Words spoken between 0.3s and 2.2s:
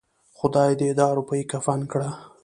خداى دې دا روپۍ کفن کړه.